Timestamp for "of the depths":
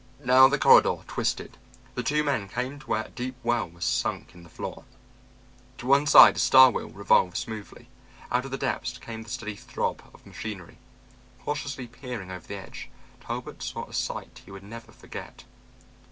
8.43-8.97